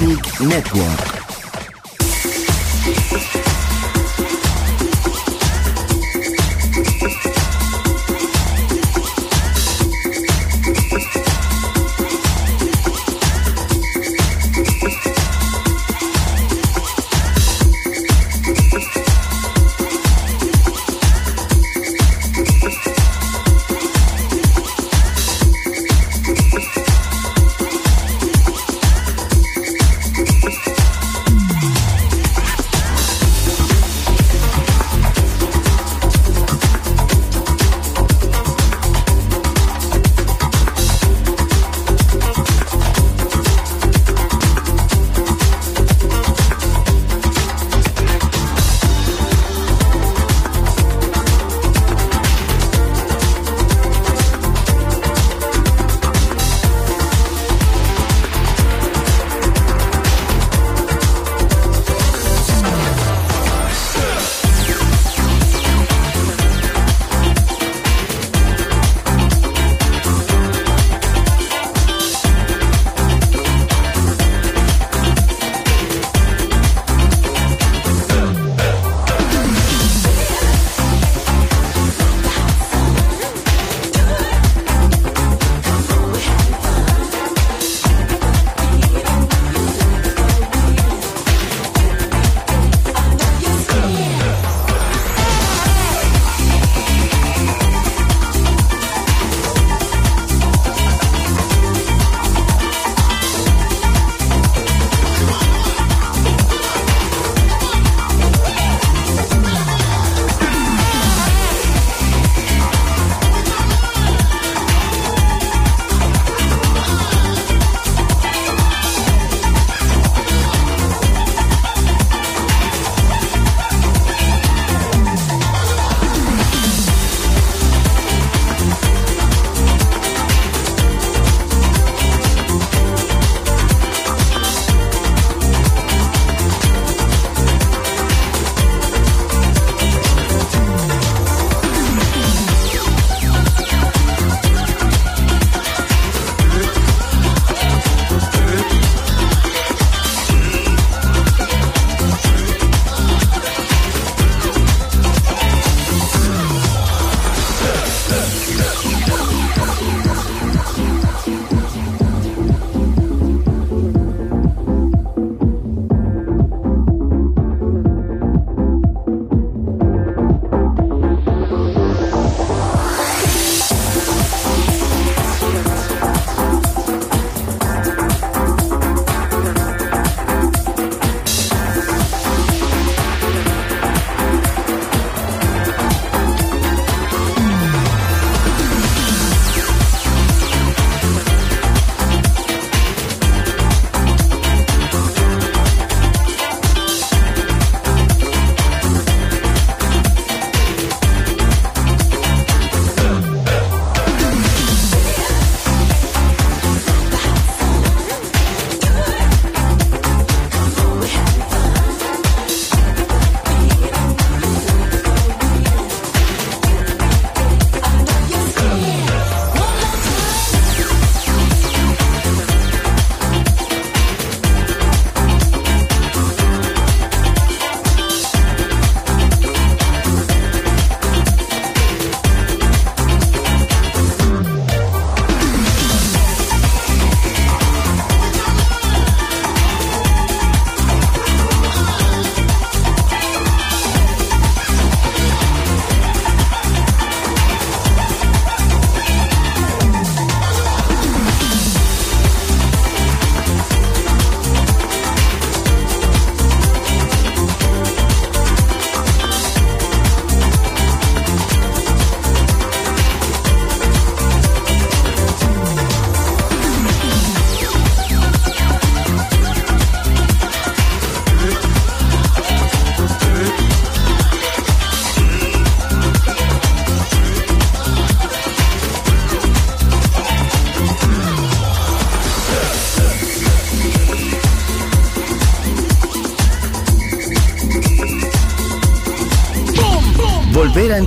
Network. 0.00 1.14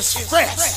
And 0.00 0.04
this 0.06 0.16
is 0.16 0.28
fresh. 0.30 0.69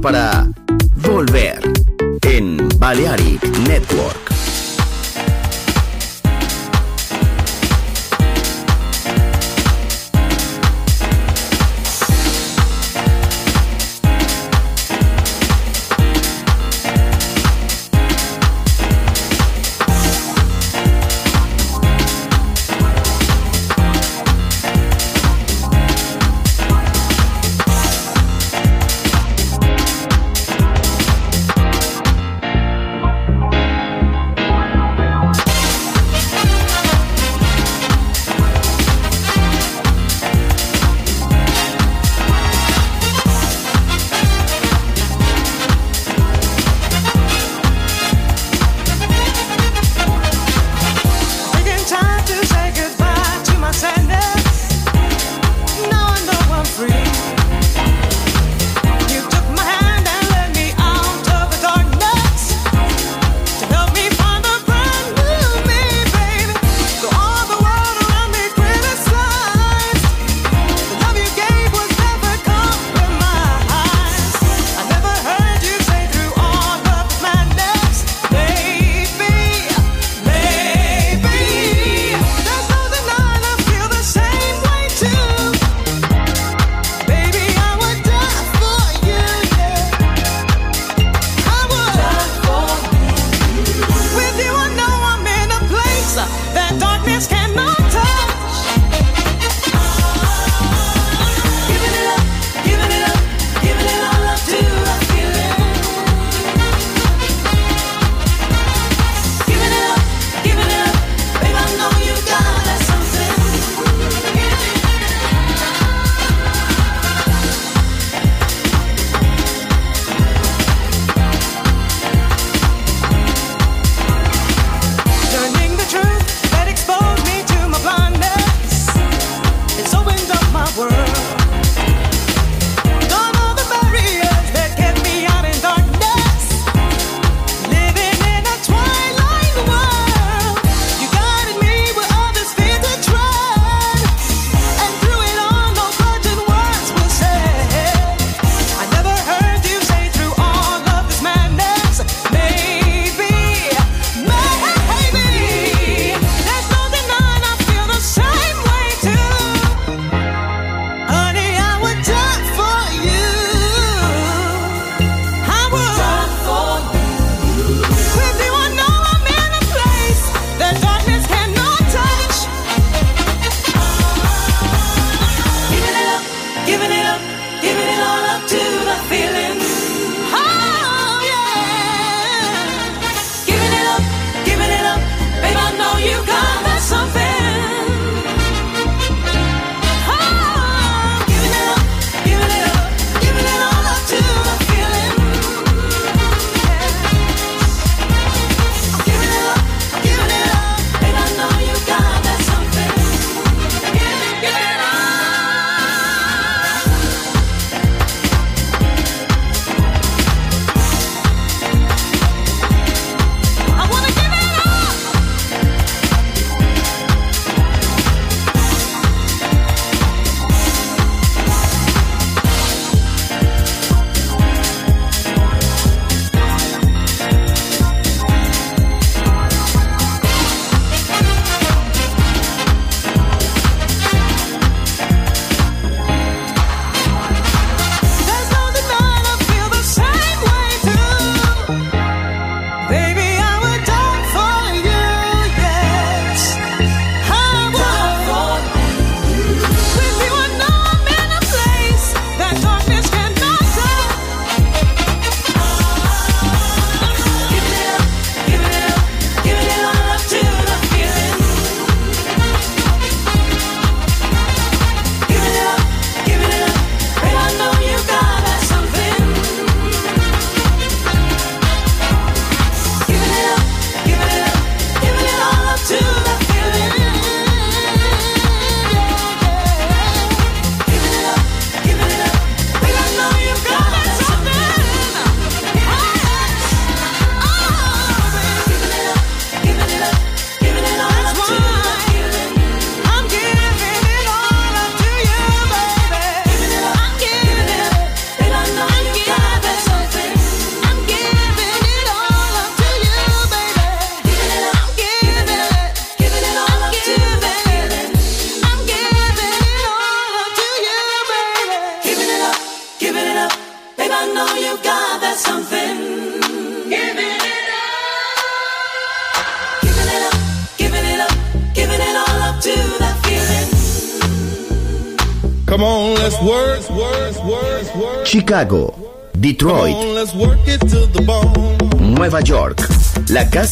Para 0.00 0.35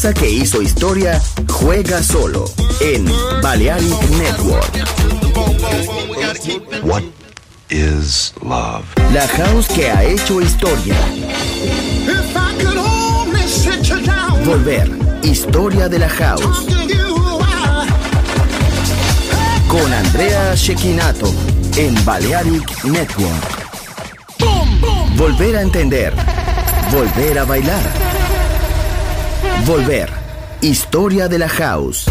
La 0.05 0.13
casa 0.13 0.21
que 0.21 0.31
hizo 0.31 0.61
historia 0.61 1.19
juega 1.49 2.03
solo 2.03 2.45
en 2.81 3.07
Balearic 3.41 4.03
Network. 4.11 4.71
What 6.83 7.05
is 7.71 8.35
love? 8.43 8.85
La 9.15 9.27
house 9.27 9.67
que 9.69 9.91
ha 9.91 10.05
hecho 10.05 10.43
historia. 10.43 10.95
Volver. 14.45 14.91
Historia 15.23 15.89
de 15.89 15.99
la 15.99 16.11
house. 16.11 16.67
Con 19.69 19.91
Andrea 19.91 20.55
Shekinato 20.55 21.33
en 21.79 22.05
Balearic 22.05 22.85
Network. 22.85 23.67
Volver 25.17 25.57
a 25.57 25.63
entender. 25.63 26.13
Volver 26.93 27.39
a 27.39 27.45
bailar. 27.45 28.14
Volver. 29.67 30.11
Historia 30.61 31.29
de 31.29 31.39
la 31.39 31.49
house. 31.49 32.07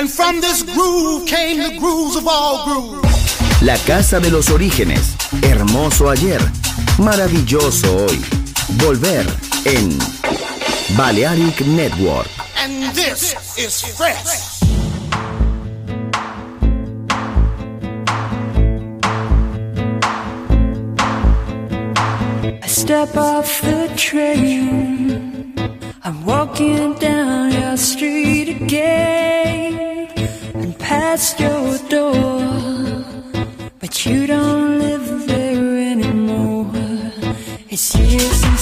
And 0.00 0.08
from 0.08 0.40
this 0.40 0.62
groove 0.62 1.26
came 1.26 1.58
the 1.58 1.78
grooves 1.78 2.16
of 2.16 2.26
all 2.26 2.64
grooves. 2.64 3.60
La 3.60 3.76
casa 3.84 4.18
de 4.18 4.30
los 4.30 4.48
orígenes. 4.48 5.14
Hermoso 5.42 6.08
ayer. 6.08 6.40
Maravilloso 6.96 8.06
hoy. 8.06 8.18
Volver 8.78 9.26
en 9.66 9.98
Balearic 10.96 11.60
Network. 11.66 12.28
And 12.56 12.94
this 12.94 13.34
is 13.58 13.82
fresh. 13.94 14.62
I 22.62 22.66
step 22.66 23.14
off 23.18 23.60
the 23.60 23.92
train. 23.96 25.54
I'm 26.02 26.24
walking 26.24 26.94
down. 26.94 27.19
past 31.20 31.38
your 31.38 31.78
door, 31.90 33.04
but 33.78 34.06
you 34.06 34.26
don't 34.26 34.78
live 34.78 35.26
there 35.26 35.92
anymore. 35.92 36.72
It's 37.68 37.94
years 37.94 38.40
since. 38.40 38.59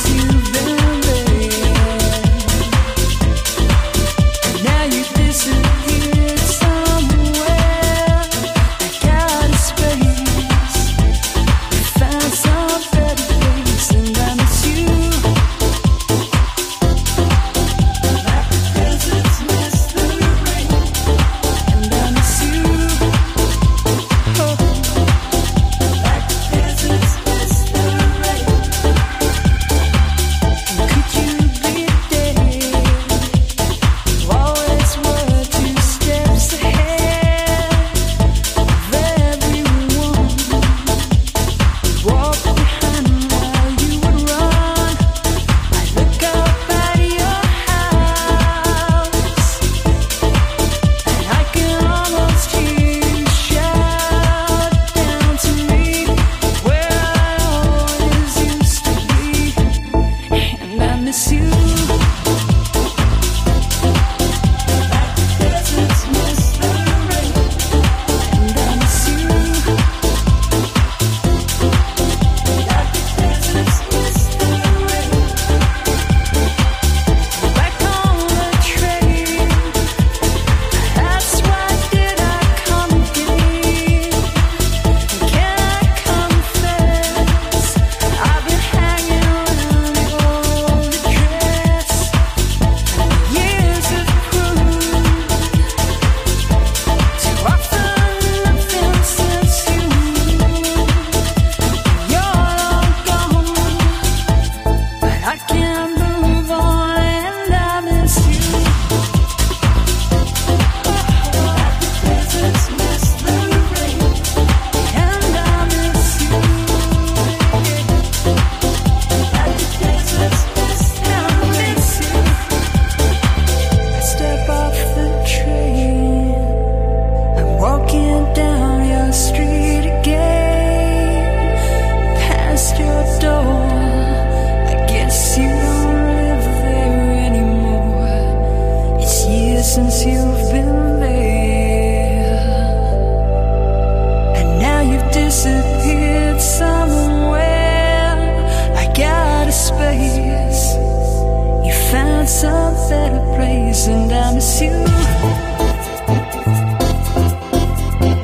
find 152.29 152.77
some 152.77 152.89
better 152.89 153.21
place, 153.37 153.87
and 153.89 154.13
I 154.13 154.35
miss 154.35 154.61
you. 154.61 154.71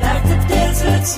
Like 0.01 0.23
the 0.23 0.45
desert's 0.47 1.17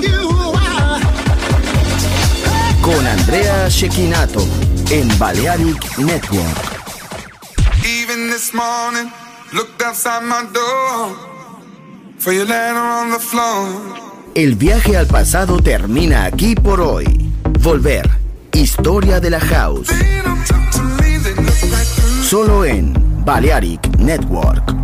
con 2.81 3.05
Andrea 3.05 3.69
Shekinato 3.69 4.45
en 4.89 5.07
Balearic 5.19 5.97
Network. 5.97 6.57
Even 7.83 8.29
this 8.29 8.53
morning, 8.53 9.11
outside 9.85 10.23
my 10.23 10.43
door 10.51 11.15
for 12.17 12.33
your 12.33 12.47
on 12.51 13.11
the 13.11 13.19
floor. 13.19 13.67
El 14.35 14.55
viaje 14.55 14.97
al 14.97 15.07
pasado 15.07 15.59
termina 15.61 16.25
aquí 16.25 16.55
por 16.55 16.81
hoy. 16.81 17.05
Volver, 17.59 18.09
historia 18.53 19.19
de 19.19 19.29
la 19.29 19.39
house. 19.39 19.89
Solo 22.23 22.65
en 22.65 22.93
Balearic 23.23 23.97
Network. 23.97 24.80